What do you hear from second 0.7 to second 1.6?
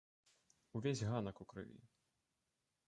Увесь ганак у